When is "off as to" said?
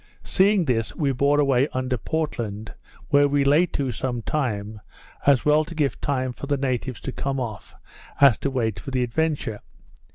7.39-8.49